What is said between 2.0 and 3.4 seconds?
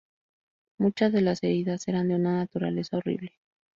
de una naturaleza horrible.